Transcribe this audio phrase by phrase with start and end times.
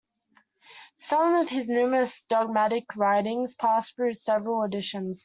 [0.97, 5.19] Some of his numerous dogmatic writings passed through several editions.